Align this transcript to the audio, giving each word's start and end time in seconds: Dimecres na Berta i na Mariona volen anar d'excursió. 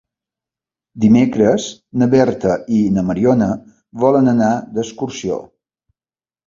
Dimecres 1.03 1.67
na 2.03 2.09
Berta 2.15 2.57
i 2.79 2.81
na 2.97 3.05
Mariona 3.11 3.51
volen 4.07 4.35
anar 4.37 4.53
d'excursió. 4.75 5.41